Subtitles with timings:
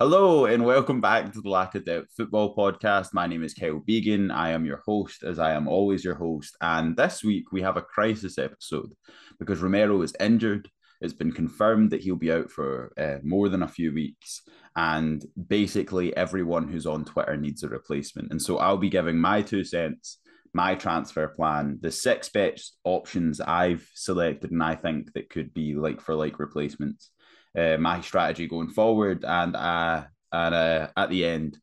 [0.00, 3.08] Hello and welcome back to the Lack of Depth Football Podcast.
[3.12, 4.30] My name is Kyle Began.
[4.30, 6.56] I am your host, as I am always your host.
[6.60, 8.92] And this week we have a crisis episode
[9.40, 10.70] because Romero is injured.
[11.00, 14.42] It's been confirmed that he'll be out for uh, more than a few weeks.
[14.76, 18.30] And basically, everyone who's on Twitter needs a replacement.
[18.30, 20.20] And so I'll be giving my two cents,
[20.54, 25.74] my transfer plan, the six best options I've selected, and I think that could be
[25.74, 27.10] like for like replacements
[27.58, 31.58] uh, my strategy going forward, and uh, and uh, at the end,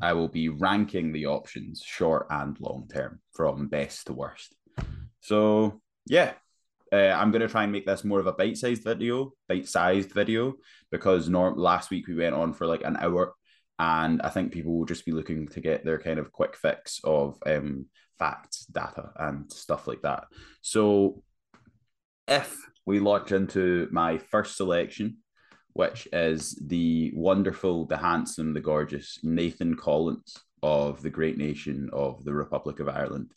[0.00, 4.54] I will be ranking the options short and long term from best to worst.
[5.20, 6.32] So yeah,
[6.92, 10.54] uh, I'm going to try and make this more of a bite-sized video, bite-sized video,
[10.90, 13.34] because norm- last week we went on for like an hour,
[13.78, 17.00] and I think people will just be looking to get their kind of quick fix
[17.04, 17.86] of um,
[18.18, 20.24] facts, data, and stuff like that.
[20.62, 21.22] So
[22.28, 25.18] if we launch into my first selection,
[25.76, 32.24] which is the wonderful, the handsome, the gorgeous Nathan Collins of the great nation of
[32.24, 33.34] the Republic of Ireland.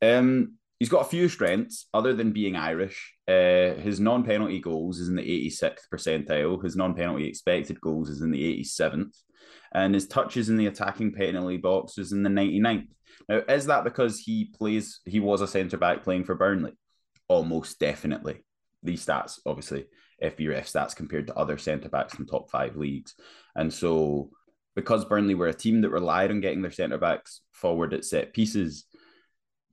[0.00, 3.12] Um, he's got a few strengths other than being Irish.
[3.28, 8.08] Uh, his non penalty goals is in the 86th percentile, his non penalty expected goals
[8.08, 9.14] is in the 87th,
[9.74, 12.88] and his touches in the attacking penalty box is in the 99th.
[13.28, 16.72] Now, is that because he plays, he was a centre back playing for Burnley?
[17.28, 18.42] Almost definitely.
[18.84, 19.86] These stats, obviously,
[20.22, 23.14] FBref stats compared to other centre backs in top five leagues.
[23.56, 24.30] And so,
[24.76, 28.32] because Burnley were a team that relied on getting their centre backs forward at set
[28.32, 28.84] pieces,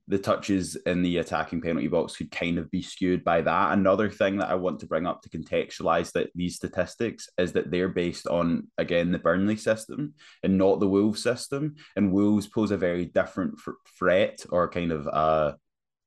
[0.08, 3.72] the touches in the attacking penalty box could kind of be skewed by that.
[3.72, 7.70] Another thing that I want to bring up to contextualize that these statistics is that
[7.70, 11.76] they're based on again the Burnley system and not the Wolves system.
[11.96, 13.60] And Wolves pose a very different
[13.98, 15.52] threat or kind of uh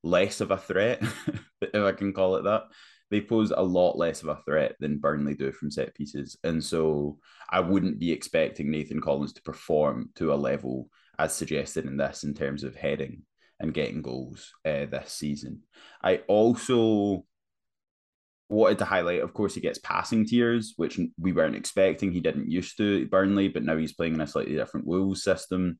[0.02, 1.02] less of a threat,
[1.60, 2.64] if I can call it that,
[3.10, 6.36] they pose a lot less of a threat than Burnley do from set pieces.
[6.42, 7.18] And so
[7.50, 12.24] I wouldn't be expecting Nathan Collins to perform to a level as suggested in this
[12.24, 13.22] in terms of heading
[13.60, 15.62] and getting goals uh, this season.
[16.02, 17.24] I also
[18.48, 22.12] wanted to highlight, of course, he gets passing tiers, which we weren't expecting.
[22.12, 25.78] He didn't used to Burnley, but now he's playing in a slightly different Wolves system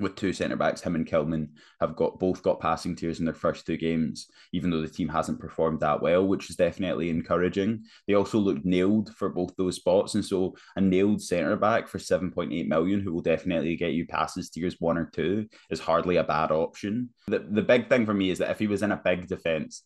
[0.00, 1.48] with two centre backs, him and Kilman
[1.80, 5.08] have got both got passing tiers in their first two games, even though the team
[5.08, 7.84] hasn't performed that well, which is definitely encouraging.
[8.06, 11.98] They also looked nailed for both those spots, and so a nailed centre back for
[11.98, 15.80] seven point eight million, who will definitely get you passes tiers one or two, is
[15.80, 17.10] hardly a bad option.
[17.26, 19.84] The the big thing for me is that if he was in a big defence,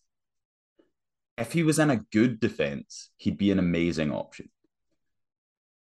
[1.36, 4.48] if he was in a good defence, he'd be an amazing option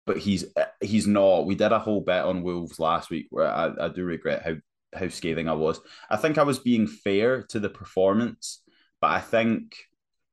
[0.09, 1.45] but he's uh, he's not.
[1.45, 4.55] We did a whole bet on Wolves last week where I, I do regret how
[4.99, 5.79] how scathing I was.
[6.09, 8.63] I think I was being fair to the performance,
[9.01, 9.75] but I think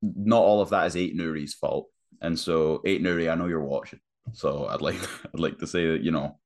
[0.00, 1.88] not all of that is Aït-Nouri's fault.
[2.22, 4.00] And so Aït-Nouri, I know you're watching.
[4.32, 6.38] So I'd like I'd like to say that, you know,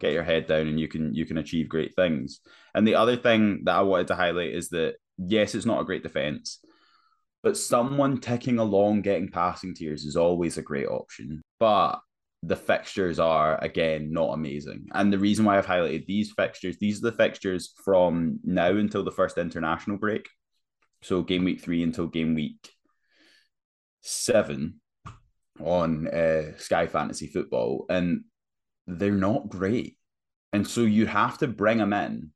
[0.00, 2.40] get your head down and you can you can achieve great things.
[2.74, 5.84] And the other thing that I wanted to highlight is that yes, it's not a
[5.84, 6.58] great defense,
[7.44, 11.42] but someone ticking along getting passing tiers is always a great option.
[11.60, 12.00] But
[12.42, 14.88] the fixtures are again not amazing.
[14.92, 19.04] And the reason why I've highlighted these fixtures, these are the fixtures from now until
[19.04, 20.28] the first international break.
[21.02, 22.70] So game week three until game week
[24.00, 24.80] seven
[25.60, 28.24] on uh, Sky Fantasy Football, and
[28.86, 29.96] they're not great.
[30.52, 32.30] And so you have to bring them in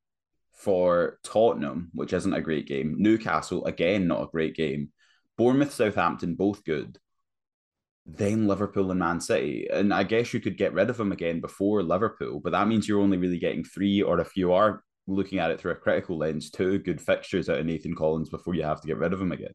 [0.55, 2.97] for Tottenham, which isn't a great game.
[2.99, 4.91] Newcastle, again, not a great game.
[5.37, 6.99] Bournemouth, Southampton, both good
[8.06, 9.67] then Liverpool and Man City.
[9.71, 12.87] And I guess you could get rid of him again before Liverpool, but that means
[12.87, 16.19] you're only really getting three, or if you are looking at it through a critical
[16.19, 19.21] lens, two good fixtures out of Nathan Collins before you have to get rid of
[19.21, 19.53] him again.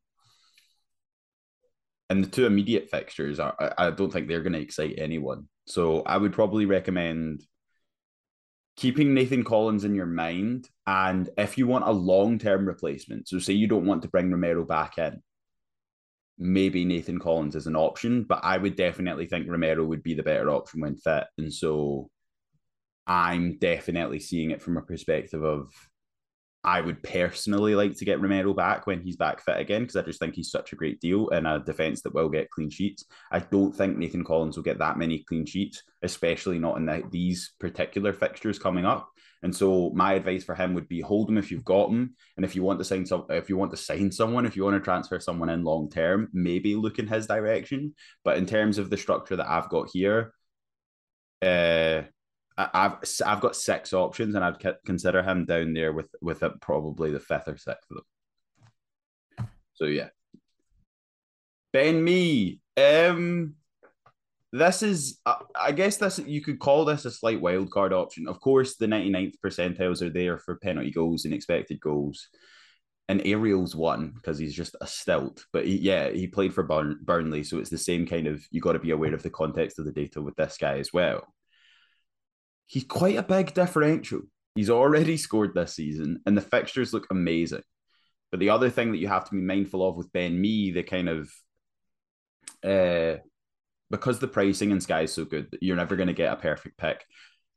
[2.09, 5.47] And the two immediate fixtures are I don't think they're going to excite anyone.
[5.65, 7.45] So I would probably recommend
[8.75, 10.67] keeping Nathan Collins in your mind.
[10.85, 14.29] And if you want a long term replacement, so say you don't want to bring
[14.29, 15.21] Romero back in,
[16.41, 20.23] maybe Nathan Collins is an option, but I would definitely think Romero would be the
[20.23, 21.25] better option when fit.
[21.37, 22.09] And so
[23.05, 25.71] I'm definitely seeing it from a perspective of
[26.63, 30.03] I would personally like to get Romero back when he's back fit again because I
[30.03, 33.05] just think he's such a great deal in a defense that will get clean sheets.
[33.31, 37.03] I don't think Nathan Collins will get that many clean sheets, especially not in the,
[37.09, 39.09] these particular fixtures coming up.
[39.43, 42.45] And so my advice for him would be hold him if you've got him, and
[42.45, 44.75] if you want to sign some, if you want to sign someone, if you want
[44.75, 47.95] to transfer someone in long term, maybe look in his direction.
[48.23, 50.33] But in terms of the structure that I've got here,
[51.41, 52.03] uh,
[52.73, 57.11] I've I've got six options, and I'd consider him down there with with it probably
[57.11, 57.97] the fifth or sixth of
[59.37, 59.47] them.
[59.73, 60.09] So yeah,
[61.73, 62.61] Ben Mee.
[62.77, 63.55] Um,
[64.53, 68.27] this is, I guess this you could call this a slight wild card option.
[68.27, 72.27] Of course, the 99th percentiles are there for penalty goals and expected goals.
[73.07, 75.45] And aerials one because he's just a stilt.
[75.51, 77.43] But he, yeah, he played for Burn, Burnley.
[77.43, 79.85] So it's the same kind of, you got to be aware of the context of
[79.85, 81.27] the data with this guy as well.
[82.71, 84.21] He's quite a big differential.
[84.55, 87.63] He's already scored this season, and the fixtures look amazing.
[88.31, 90.81] But the other thing that you have to be mindful of with Ben Mee, the
[90.81, 91.29] kind of
[92.63, 93.19] uh,
[93.89, 96.77] because the pricing in Sky is so good, you're never going to get a perfect
[96.77, 97.03] pick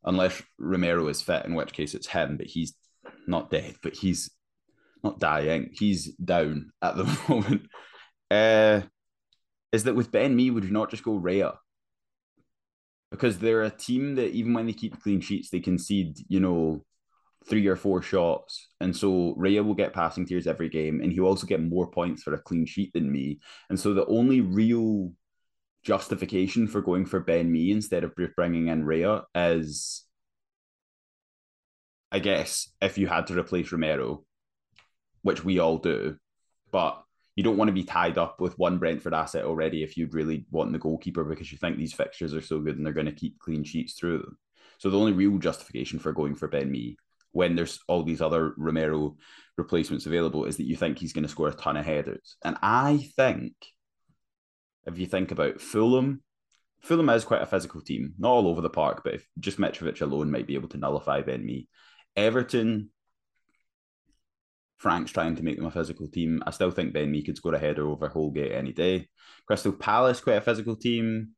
[0.03, 2.75] unless Romero is fit, in which case it's him, but he's
[3.29, 4.33] not dead, but he's
[5.05, 5.71] not dying.
[5.75, 7.69] He's down at the moment.
[8.33, 8.81] Uh,
[9.71, 11.55] is that with Ben Mee, would you not just go Raya?
[13.15, 16.85] Because they're a team that even when they keep clean sheets, they concede, you know,
[17.49, 18.71] three or four shots.
[18.81, 22.25] And so Raya will get passing tiers every game, and he'll also get more points
[22.25, 23.39] for a clean sheet than Mee.
[23.71, 25.13] And so the only real
[25.85, 30.05] justification for going for Ben Mee instead of bringing in Raya is,
[32.11, 34.25] I guess, if you had to replace Romero,
[35.23, 36.17] which we all do,
[36.73, 37.04] but
[37.37, 40.47] you don't want to be tied up with one Brentford asset already if you'd really
[40.51, 43.13] want the goalkeeper because you think these fixtures are so good and they're going to
[43.13, 44.39] keep clean sheets through them.
[44.79, 46.97] So the only real justification for going for Ben Mee
[47.33, 49.17] when there's all these other Romero
[49.57, 52.37] replacements available is that you think he's going to score a ton of headers.
[52.45, 53.55] And I think
[54.87, 56.23] if you think about Fulham,
[56.83, 60.01] Fulham is quite a physical team, not all over the park, but if just Mitrovic
[60.01, 61.69] alone might be able to nullify Ben Mee.
[62.15, 62.91] Everton,
[64.85, 66.43] Frank's trying to make them a physical team.
[66.47, 69.09] I still think Ben Mee could score a header over Holgate any day.
[69.47, 71.31] Crystal Palace, quite a physical team.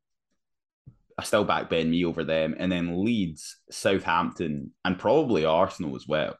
[1.17, 2.55] I still back Ben Mee over them.
[2.59, 6.35] And then Leeds, Southampton, and probably Arsenal as well.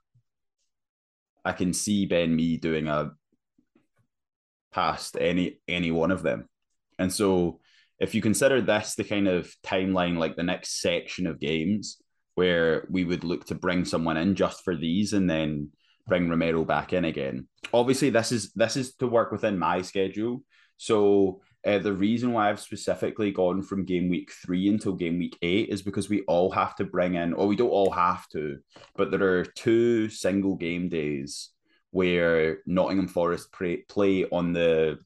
[1.45, 3.11] I can see Ben Mee doing a
[4.73, 6.49] past any any one of them.
[6.99, 7.61] And so
[8.01, 12.01] if you consider this the kind of timeline, like the next section of games
[12.35, 15.71] where we would look to bring someone in just for these and then
[16.07, 17.47] bring Romero back in again.
[17.73, 20.43] Obviously, this is this is to work within my schedule.
[20.77, 25.37] So uh, the reason why I've specifically gone from game week three until game week
[25.41, 28.59] eight is because we all have to bring in, or we don't all have to,
[28.95, 31.49] but there are two single game days
[31.91, 34.99] where Nottingham Forest play, play on the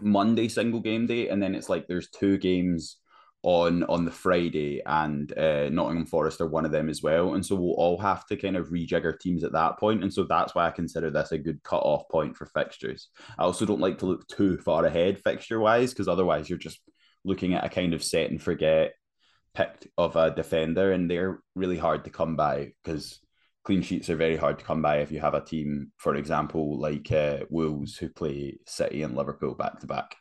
[0.00, 2.98] Monday single game day, and then it's like there's two games
[3.42, 7.34] on on the Friday, and uh, Nottingham Forest are one of them as well.
[7.34, 10.02] And so we'll all have to kind of rejig our teams at that point.
[10.02, 13.08] And so that's why I consider this a good cut off point for fixtures.
[13.38, 16.80] I also don't like to look too far ahead fixture wise, because otherwise you're just
[17.24, 18.94] looking at a kind of set and forget
[19.54, 23.20] pick of a defender, and they're really hard to come by because
[23.64, 26.80] clean sheets are very hard to come by if you have a team, for example,
[26.80, 30.16] like uh, Wolves who play City and Liverpool back to back.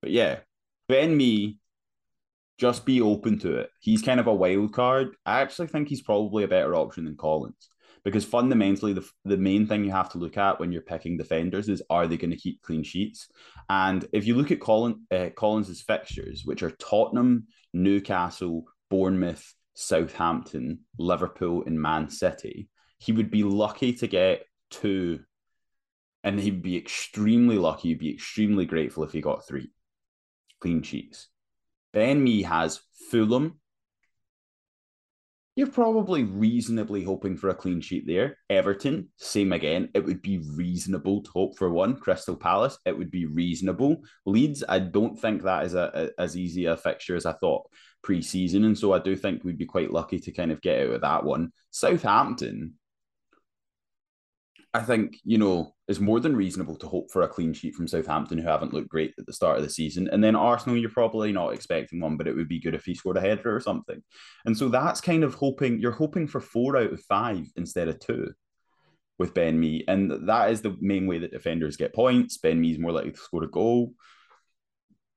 [0.00, 0.40] But yeah,
[0.88, 1.58] Ben Mee,
[2.58, 3.70] just be open to it.
[3.80, 5.16] He's kind of a wild card.
[5.26, 7.68] I actually think he's probably a better option than Collins
[8.04, 11.68] because fundamentally the, the main thing you have to look at when you're picking defenders
[11.68, 13.28] is are they going to keep clean sheets
[13.70, 20.80] and if you look at Colin, uh, collins's fixtures which are tottenham newcastle bournemouth Southampton,
[20.98, 22.68] Liverpool, and Man City,
[22.98, 25.20] he would be lucky to get two,
[26.22, 27.88] and he'd be extremely lucky.
[27.88, 29.70] He'd be extremely grateful if he got three
[30.60, 31.28] clean sheets.
[31.94, 33.60] Ben Mee has Fulham.
[35.54, 38.38] You're probably reasonably hoping for a clean sheet there.
[38.50, 39.88] Everton, same again.
[39.94, 41.94] It would be reasonable to hope for one.
[41.94, 44.02] Crystal Palace, it would be reasonable.
[44.26, 47.70] Leeds, I don't think that is a, a as easy a fixture as I thought
[48.02, 50.94] pre-season, and so I do think we'd be quite lucky to kind of get out
[50.94, 51.52] of that one.
[51.70, 52.74] Southampton,
[54.74, 57.86] I think you know is more than reasonable to hope for a clean sheet from
[57.86, 60.90] Southampton, who haven't looked great at the start of the season, and then Arsenal, you're
[60.90, 63.60] probably not expecting one, but it would be good if he scored a header or
[63.60, 64.02] something,
[64.44, 68.00] and so that's kind of hoping you're hoping for four out of five instead of
[68.00, 68.32] two
[69.18, 72.38] with Ben Mee, and that is the main way that defenders get points.
[72.38, 73.92] Ben Mee is more likely to score a goal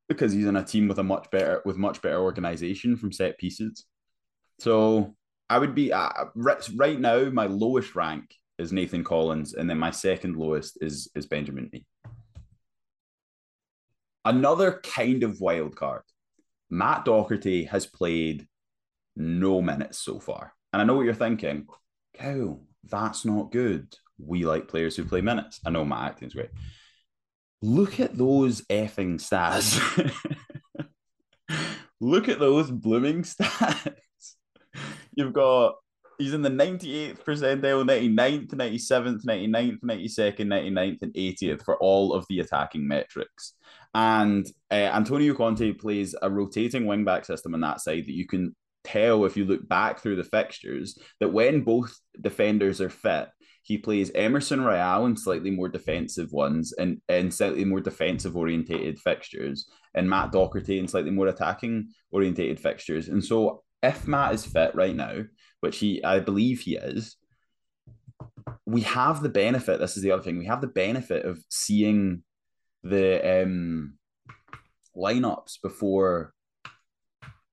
[0.07, 3.37] because he's in a team with a much better with much better organization from set
[3.39, 3.85] pieces.
[4.59, 5.15] So
[5.49, 7.25] I would be uh, right now.
[7.31, 11.85] My lowest rank is Nathan Collins, and then my second lowest is is Benjamin Mee.
[14.25, 16.01] Another kind of wild card.
[16.69, 18.45] Matt Doherty has played
[19.15, 21.67] no minutes so far, and I know what you're thinking.
[22.15, 23.95] Cow, that's not good.
[24.19, 25.59] We like players who play minutes.
[25.65, 26.49] I know Matt Acton's great.
[27.61, 29.79] Look at those effing stats.
[31.99, 33.93] Look at those blooming stats.
[35.15, 35.75] You've got
[36.17, 42.25] He's in the 98th percentile, 99th, 97th, 99th, 92nd, 99th, and 80th for all of
[42.27, 43.53] the attacking metrics.
[43.93, 48.55] And uh, Antonio Conte plays a rotating wingback system on that side that you can
[48.83, 53.27] tell if you look back through the fixtures that when both defenders are fit,
[53.62, 58.97] he plays Emerson Royal in slightly more defensive ones and, and slightly more defensive orientated
[58.97, 63.09] fixtures, and Matt Doherty in slightly more attacking orientated fixtures.
[63.09, 65.24] And so if Matt is fit right now,
[65.61, 67.15] which he I believe he is,
[68.65, 69.79] we have the benefit.
[69.79, 70.37] This is the other thing.
[70.37, 72.23] We have the benefit of seeing
[72.83, 73.97] the um,
[74.95, 76.33] lineups before.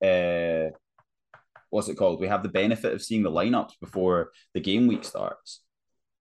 [0.05, 0.71] Uh,
[1.71, 2.21] what's it called?
[2.21, 5.63] We have the benefit of seeing the lineups before the game week starts,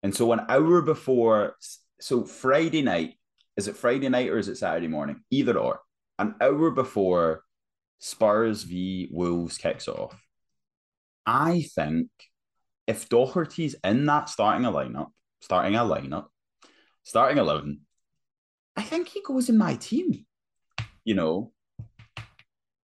[0.01, 1.55] and so an hour before.
[1.99, 3.15] So Friday night
[3.55, 5.21] is it Friday night or is it Saturday morning?
[5.29, 5.79] Either or.
[6.19, 7.43] An hour before
[7.99, 10.19] Spurs v Wolves kicks off.
[11.25, 12.09] I think
[12.87, 15.09] if Doherty's in that starting a lineup,
[15.41, 16.27] starting a lineup,
[17.03, 17.81] starting 11,
[18.75, 20.25] I think he goes in my team.
[21.05, 21.51] You know,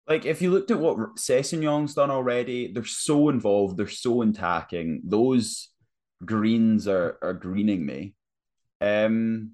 [0.07, 5.03] like if you looked at what Sessegnon's done already, they're so involved, they're so attacking.
[5.05, 5.69] Those
[6.25, 8.15] greens are are greening me.
[8.81, 9.53] Um,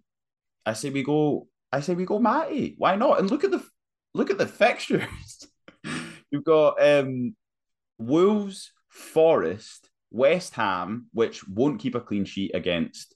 [0.67, 1.49] I say we go.
[1.73, 2.75] I say we go, Matty.
[2.79, 3.21] Why not?
[3.21, 3.65] And look at the
[4.13, 5.09] look at the fixtures.
[6.31, 7.35] You've got um
[8.01, 13.15] Wolves, Forest, West Ham, which won't keep a clean sheet against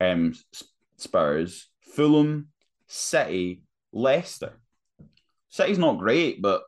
[0.00, 0.34] um,
[0.96, 2.48] Spurs, Fulham,
[2.88, 3.62] City,
[3.92, 4.60] Leicester.
[5.50, 6.64] City's not great, but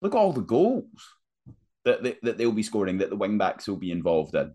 [0.00, 0.86] look at all the goals
[1.84, 4.54] that, they, that they'll be scoring, that the wing backs will be involved in.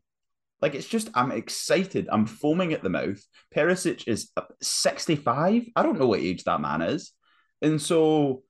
[0.60, 2.08] Like it's just, I'm excited.
[2.12, 3.20] I'm foaming at the mouth.
[3.56, 5.66] Perisic is 65.
[5.76, 7.12] I don't know what age that man is.
[7.62, 8.44] And so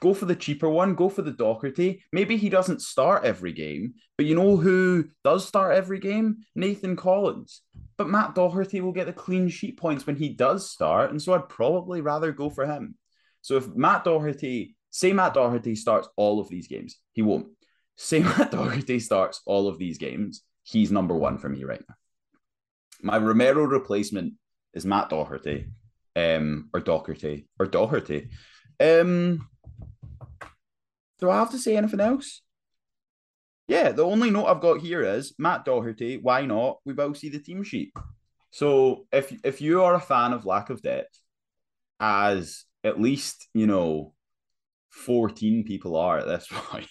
[0.00, 0.94] Go for the cheaper one.
[0.94, 2.02] Go for the Doherty.
[2.12, 6.38] Maybe he doesn't start every game, but you know who does start every game?
[6.54, 7.62] Nathan Collins.
[7.96, 11.32] But Matt Doherty will get the clean sheet points when he does start, and so
[11.34, 12.96] I'd probably rather go for him.
[13.40, 17.48] So if Matt Doherty, say Matt Doherty starts all of these games, he won't.
[17.96, 21.94] Say Matt Doherty starts all of these games, he's number one for me right now.
[23.00, 24.34] My Romero replacement
[24.74, 25.66] is Matt Doherty,
[26.14, 28.28] um, or Doherty, or Doherty.
[28.80, 29.48] Um,
[31.18, 32.42] do I have to say anything else?
[33.66, 36.16] Yeah, the only note I've got here is Matt Doherty.
[36.16, 36.78] Why not?
[36.86, 37.92] We will see the team sheet.
[38.50, 41.20] So if if you are a fan of lack of depth,
[42.00, 44.14] as at least you know,
[44.90, 46.88] fourteen people are at this point,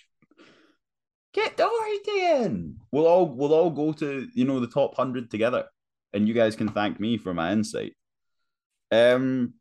[1.34, 2.77] get Doherty in.
[2.91, 5.65] We'll all we'll all go to you know the top hundred together,
[6.13, 7.93] and you guys can thank me for my insight.
[8.91, 9.55] Um.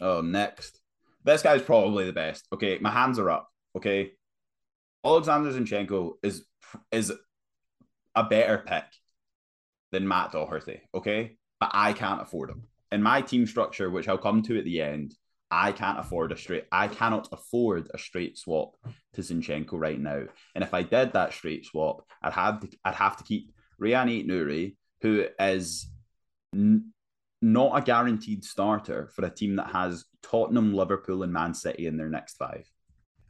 [0.00, 0.80] Oh, next.
[1.22, 2.46] This guy's probably the best.
[2.52, 3.48] Okay, my hands are up.
[3.76, 4.12] Okay,
[5.04, 6.44] Alexander Zinchenko is
[6.90, 7.12] is
[8.14, 8.84] a better pick
[9.92, 10.80] than Matt Doherty.
[10.94, 14.64] Okay, but I can't afford him in my team structure, which I'll come to at
[14.64, 15.14] the end.
[15.50, 16.64] I can't afford a straight.
[16.72, 18.76] I cannot afford a straight swap
[19.14, 20.24] to Zinchenko right now.
[20.54, 22.68] And if I did that straight swap, I'd have to.
[22.84, 25.86] I'd have to keep Rayan Aït-Nouri, who is
[26.54, 26.92] n-
[27.42, 31.96] not a guaranteed starter for a team that has Tottenham, Liverpool, and Man City in
[31.96, 32.68] their next five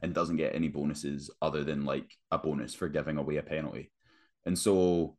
[0.05, 3.91] and doesn't get any bonuses other than like a bonus for giving away a penalty.
[4.45, 5.17] And so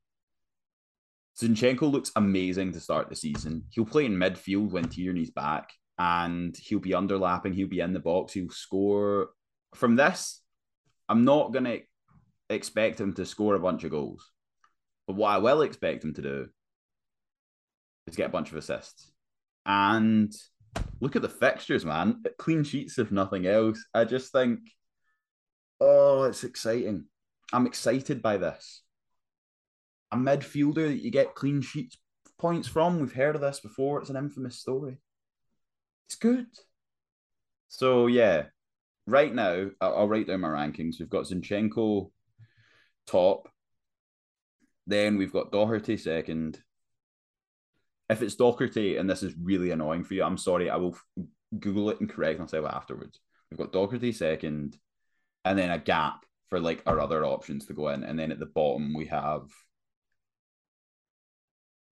[1.39, 3.65] Zinchenko looks amazing to start the season.
[3.71, 7.99] He'll play in midfield when Tierney's back and he'll be underlapping, he'll be in the
[7.99, 9.31] box, he'll score.
[9.75, 10.41] From this,
[11.09, 11.81] I'm not going to
[12.49, 14.31] expect him to score a bunch of goals.
[15.09, 16.49] But what I will expect him to do
[18.07, 19.11] is get a bunch of assists.
[19.65, 20.33] And
[21.01, 22.23] look at the fixtures, man.
[22.39, 23.85] Clean sheets, if nothing else.
[23.95, 24.61] I just think,
[25.81, 27.07] oh, it's exciting.
[27.53, 28.83] I'm excited by this.
[30.13, 31.97] A midfielder that you get clean sheets
[32.39, 33.01] points from.
[33.01, 34.01] We've heard of this before.
[34.01, 34.99] It's an infamous story.
[36.09, 36.47] It's good.
[37.69, 38.45] So yeah,
[39.07, 40.97] right now I'll, write down my rankings.
[40.99, 42.11] We've got Zinchenko
[43.07, 43.49] top.
[44.87, 46.61] Then we've got Doherty second
[48.09, 50.71] if it's Doherty and this is really annoying for you, I'm sorry.
[50.71, 50.97] I will
[51.59, 53.21] Google it and correct myself afterwards.
[53.51, 54.77] We've got Doherty second,
[55.45, 58.39] and then a gap for like our other options to go in, and then at
[58.39, 59.49] the bottom we have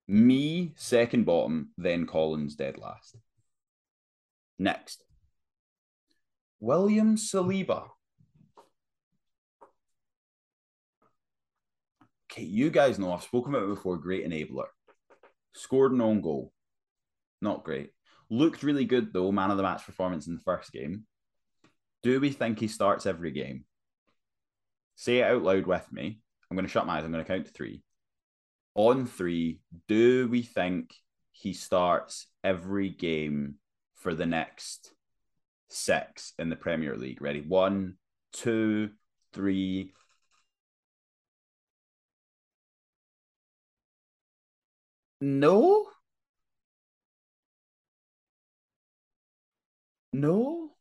[0.07, 3.17] Mee second bottom, then Collins dead last.
[4.59, 5.03] Next,
[6.61, 7.89] William Saliba.
[12.31, 13.97] Okay, you guys know I've spoken about it before.
[13.97, 14.67] Great enabler
[15.55, 16.53] scored an own goal.
[17.41, 17.91] Not great.
[18.31, 21.05] Looked really good though, man of the match performance in the first game.
[22.03, 23.65] Do we think he starts every game?
[24.97, 26.21] Say it out loud with me.
[26.51, 27.05] I'm going to shut my eyes.
[27.05, 27.83] I'm going to count to three.
[28.75, 30.95] On three, do we think
[31.33, 33.57] he starts every game
[33.95, 34.93] for the next
[35.69, 37.23] six in the Premier League?
[37.23, 37.41] Ready?
[37.41, 37.95] One,
[38.33, 38.91] two,
[39.33, 39.93] three.
[45.25, 45.87] No.
[50.13, 50.77] No.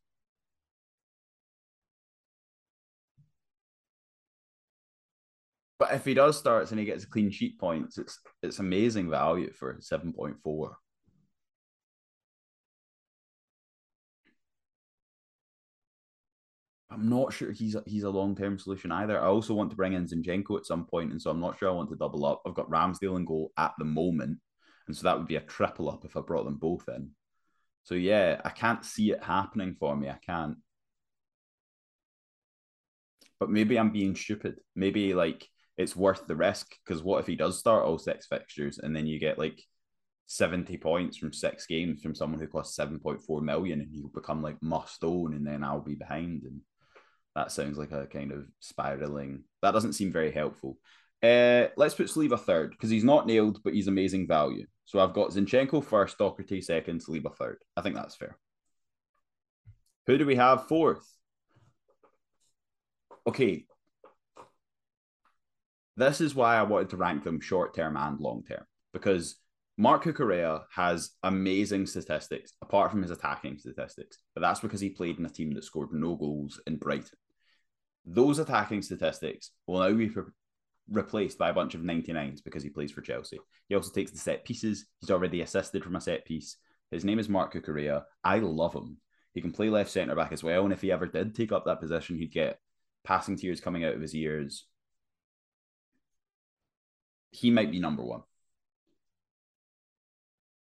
[5.79, 9.09] But if he does starts and he gets a clean sheet points, it's it's amazing
[9.09, 10.77] value for seven point four.
[16.93, 19.19] I'm not sure he's a, he's a long term solution either.
[19.19, 21.69] I also want to bring in Zinchenko at some point, and so I'm not sure
[21.69, 22.41] I want to double up.
[22.45, 24.37] I've got Ramsdale and goal at the moment,
[24.87, 27.11] and so that would be a triple up if I brought them both in.
[27.83, 30.09] So yeah, I can't see it happening for me.
[30.09, 30.57] I can't.
[33.39, 34.59] But maybe I'm being stupid.
[34.75, 35.47] Maybe like
[35.77, 39.07] it's worth the risk because what if he does start all six fixtures and then
[39.07, 39.59] you get like
[40.27, 44.61] 70 points from six games from someone who costs 7.4 million and he'll become like
[44.61, 46.61] must own and then I'll be behind and
[47.35, 49.43] that sounds like a kind of spiraling.
[49.61, 50.77] That doesn't seem very helpful.
[51.21, 54.65] Uh, let's put Saliba third because he's not nailed but he's amazing value.
[54.85, 57.59] So I've got Zinchenko first Doherty second Saliba third.
[57.77, 58.37] I think that's fair.
[60.07, 61.07] Who do we have fourth?
[63.25, 63.65] Okay.
[65.95, 69.37] This is why I wanted to rank them short term and long term because
[69.77, 75.17] Marc Correa has amazing statistics apart from his attacking statistics, but that's because he played
[75.17, 77.17] in a team that scored no goals in Brighton.
[78.05, 80.23] Those attacking statistics will now be re-
[80.89, 83.39] replaced by a bunch of 99s because he plays for Chelsea.
[83.69, 84.85] He also takes the set pieces.
[84.99, 86.57] He's already assisted from a set piece.
[86.91, 88.03] His name is Marc Cucurella.
[88.23, 88.97] I love him.
[89.33, 90.63] He can play left centre back as well.
[90.63, 92.59] And if he ever did take up that position, he'd get
[93.03, 94.65] passing tears coming out of his ears,
[97.31, 98.23] he might be number one.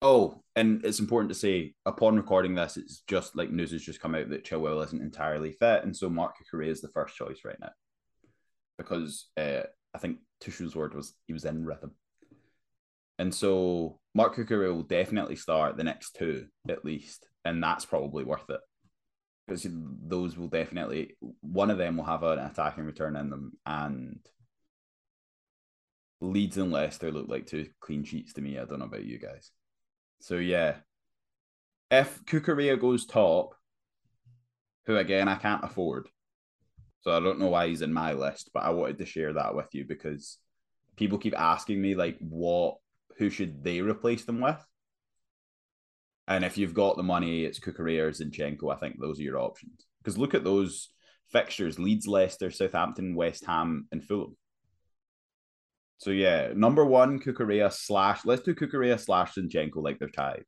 [0.02, 4.00] Oh, and it's important to say, upon recording this, it's just like news has just
[4.00, 7.40] come out that Chilwell isn't entirely fit, and so Marc Cucurella is the first choice
[7.44, 7.70] right now,
[8.76, 9.62] because uh,
[9.94, 11.92] I think Tuchel's word was he was in rhythm,
[13.18, 18.24] and so Marc Cucurella will definitely start the next two at least, and that's probably
[18.24, 18.60] worth it
[19.46, 24.18] because those will definitely one of them will have an attacking return in them, and
[26.20, 28.58] Leeds and Leicester look like two clean sheets to me.
[28.58, 29.50] I don't know about you guys.
[30.26, 30.78] So yeah,
[31.88, 33.54] if Cucurella goes top,
[34.86, 36.08] who again I can't afford,
[37.02, 39.54] so I don't know why he's in my list, but I wanted to share that
[39.54, 40.38] with you because
[40.96, 42.78] people keep asking me like what
[43.18, 44.58] who should they replace them with?
[46.26, 48.74] And if you've got the money, it's Cucurella or Zinchenko.
[48.74, 49.86] I think those are your options.
[50.02, 50.88] Because look at those
[51.30, 54.36] fixtures: Leeds, Leicester, Southampton, West Ham, and Fulham.
[55.98, 58.24] So yeah, number one, Cucurella slash.
[58.24, 60.44] Let's do Cucurella slash Zinchenko like they're tied.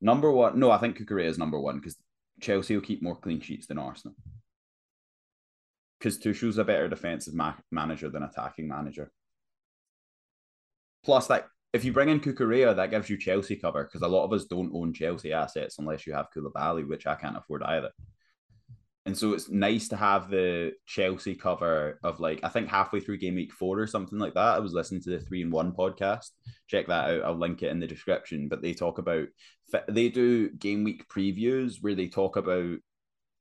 [0.00, 1.96] Number one, no, I think Cucurella is number one because
[2.40, 4.16] Chelsea will keep more clean sheets than Arsenal.
[5.98, 9.12] Because Tuchel's a better defensive ma- manager than attacking manager.
[11.04, 14.24] Plus, like if you bring in Cucurella, that gives you Chelsea cover because a lot
[14.24, 17.90] of us don't own Chelsea assets unless you have Koulibaly, which I can't afford either.
[19.04, 23.18] And so it's nice to have the Chelsea cover of like I think halfway through
[23.18, 24.56] game week four or something like that.
[24.56, 26.28] I was listening to the three and one podcast.
[26.68, 27.24] Check that out.
[27.24, 28.48] I'll link it in the description.
[28.48, 29.26] But they talk about
[29.88, 32.78] they do game week previews where they talk about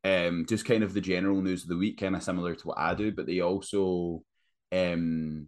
[0.04, 2.80] um just kind of the general news of the week, kind of similar to what
[2.80, 3.12] I do.
[3.12, 4.24] But they also
[4.72, 5.48] um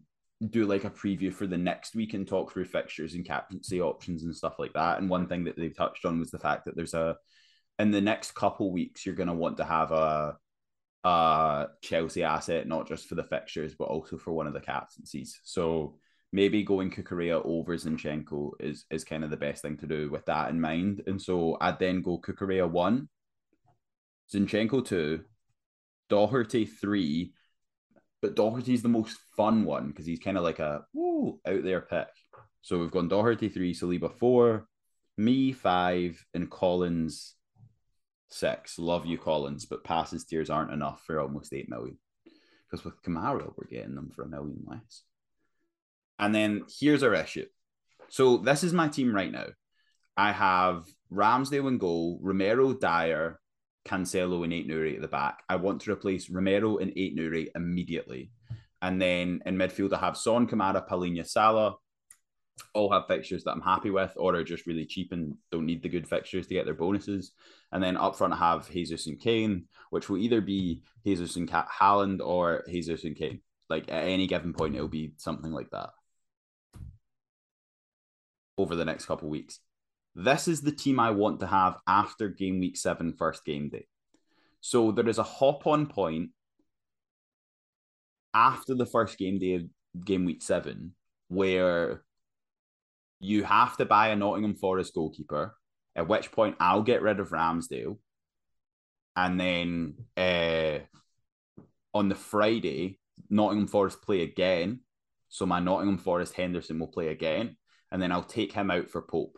[0.50, 4.24] do like a preview for the next week and talk through fixtures and captaincy options
[4.24, 5.00] and stuff like that.
[5.00, 7.16] And one thing that they've touched on was the fact that there's a
[7.80, 10.38] in the next couple weeks, you're going to want to have a,
[11.04, 15.40] a Chelsea asset, not just for the fixtures, but also for one of the captaincies.
[15.44, 15.98] So
[16.32, 20.26] maybe going Cucurella over Zinchenko is, is kind of the best thing to do with
[20.26, 21.04] that in mind.
[21.08, 23.10] And so I'd then go Cucurella one,
[24.34, 25.24] Zinchenko two,
[26.10, 27.34] Doherty three,
[28.22, 31.82] but Doherty's the most fun one because he's kind of like a woo out there
[31.82, 32.08] pick.
[32.62, 34.68] So we've gone Doherty three, Saliba four,
[35.18, 37.36] Mee five, and Collins
[38.34, 38.78] six.
[38.80, 41.98] Love you, Collins, but passes tiers aren't enough for almost eight million.
[42.70, 45.04] Because with Kamara, we're getting them for a million less.
[46.20, 47.46] And then here's our issue.
[48.10, 49.48] So this is my team right now.
[50.16, 53.40] I have Ramsdale in goal, Romero, Dier,
[53.86, 55.44] Cancelo, and Aït-Nouri at the back.
[55.50, 58.32] I want to replace Romero and Aït-Nouri immediately.
[58.82, 61.76] And then in midfield, I have Son, Kamara, Palhinha, Salah.
[62.74, 65.84] All have fixtures that I'm happy with or are just really cheap and don't need
[65.84, 67.32] the good fixtures to get their bonuses.
[67.72, 71.50] And then up front, I have Jesus and Kane, which will either be Jesus and
[71.50, 73.42] Haaland or Jesus and Kane.
[73.70, 75.90] Like at any given point, it'll be something like that
[78.58, 79.60] over the next couple weeks.
[80.16, 83.88] This is the team I want to have after game week seven, first game day.
[84.62, 86.30] So there is a hop on point
[88.34, 89.64] after the first game day of
[90.06, 90.94] game week seven
[91.30, 92.04] where
[93.24, 95.56] you have to buy a Nottingham Forest goalkeeper,
[95.96, 97.98] at which point I'll get rid of Ramsdale.
[99.16, 100.80] And then uh,
[101.94, 104.82] on the Friday, Nottingham Forest play again.
[105.30, 107.56] So my Nottingham Forest Henderson will play again.
[107.92, 109.38] And then I'll take him out for Pope.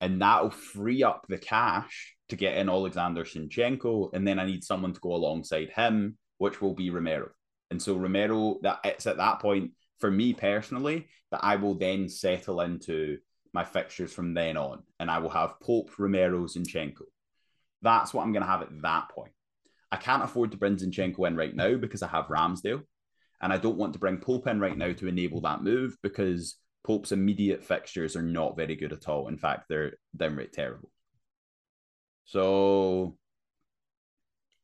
[0.00, 4.10] And that'll free up the cash to get in Alexander Zinchenko.
[4.12, 7.30] And then I need someone to go alongside him, which will be Romero.
[7.70, 12.08] And so Romero, that it's at that point for me personally that I will then
[12.08, 13.18] settle into
[13.54, 17.04] my fixtures from then on, and I will have Pope, Romero, Zinchenko.
[17.82, 19.30] That's what I'm going to have at that point.
[19.92, 22.82] I can't afford to bring Zinchenko in right now because I have Ramsdale,
[23.40, 26.56] and I don't want to bring Pope in right now to enable that move because
[26.84, 29.28] Pope's immediate fixtures are not very good at all.
[29.28, 30.90] In fact, they're downright terrible.
[32.24, 33.16] So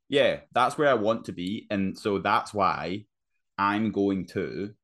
[0.08, 1.68] yeah, that's where I want to be.
[1.70, 3.04] And so that's why
[3.56, 4.74] I'm going to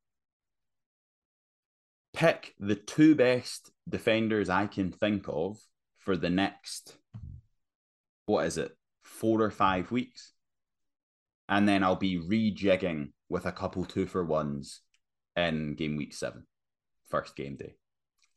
[2.15, 5.57] pick the two best defenders I can think of
[5.99, 6.97] for the next,
[8.25, 10.33] what is it, four or five weeks.
[11.47, 14.81] And then I'll be rejigging with a couple two for ones
[15.35, 16.45] in game week seven,
[17.09, 17.75] first game day.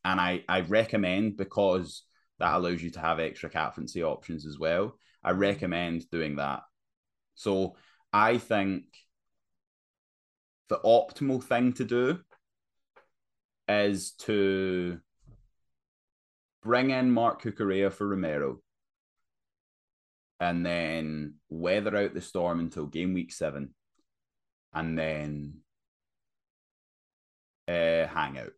[0.05, 2.03] And I, I recommend because
[2.39, 4.95] that allows you to have extra captaincy options as well.
[5.23, 6.61] I recommend doing that
[7.39, 7.77] so
[8.11, 8.83] I think
[10.67, 12.19] the optimal thing to do
[13.69, 14.99] is to
[16.63, 18.59] bring in Marc Cucurella for Romero
[20.39, 23.73] and then weather out the storm until game week seven
[24.73, 25.53] and then
[27.67, 28.53] uh, hang out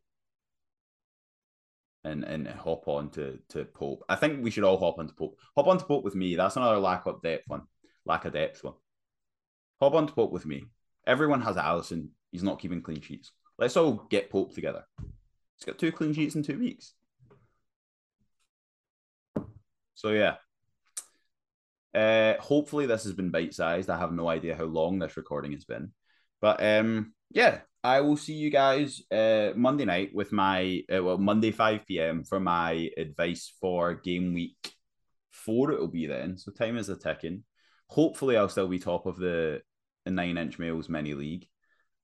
[2.04, 4.04] and and hop on to, to Pope.
[4.10, 5.38] I think we should all hop onto Pope.
[5.56, 6.36] Hop onto Pope with me.
[6.36, 7.64] That's another lack of depth one
[8.06, 8.74] lack of depth one.
[9.80, 10.66] Hop on to Pope with me.
[11.06, 12.10] Everyone has Alisson.
[12.32, 13.32] He's not keeping clean sheets.
[13.62, 14.84] Let's all get Pope together.
[15.00, 16.94] He's got two clean sheets in two weeks.
[19.94, 20.36] So yeah.
[21.94, 23.90] Uh, hopefully this has been bite sized.
[23.90, 25.92] I have no idea how long this recording has been,
[26.40, 31.18] but um, yeah, I will see you guys uh Monday night with my uh, well
[31.18, 32.24] Monday five p.m.
[32.24, 34.74] for my advice for game week
[35.32, 35.74] four.
[35.74, 36.38] It'll be then.
[36.38, 37.44] So time is a ticking.
[37.90, 39.62] Hopefully, I'll still be top of the,
[40.06, 41.46] the nine inch males mini league.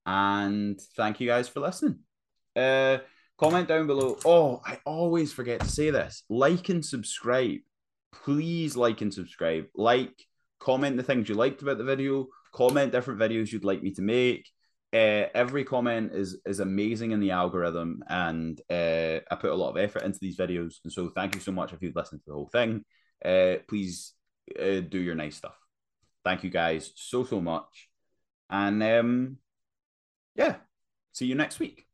[0.08, 1.98] And thank you guys for listening.
[2.56, 2.96] Uh,
[3.36, 4.16] comment down below.
[4.24, 7.58] Oh, I always forget to say this like and subscribe.
[8.24, 9.66] Please like and subscribe.
[9.74, 10.14] Like,
[10.60, 14.02] comment the things you liked about the video, comment different videos you'd like me to
[14.02, 14.48] make.
[14.94, 19.72] Uh, every comment is is amazing in the algorithm, and uh, I put a lot
[19.72, 20.76] of effort into these videos.
[20.84, 22.82] And so, thank you so much if you've listened to the whole thing.
[23.22, 24.14] Uh, please
[24.58, 25.58] uh, do your nice stuff.
[26.24, 27.90] Thank you guys so, so much.
[28.48, 29.36] And um,
[30.38, 30.56] yeah,
[31.12, 31.87] see you next week.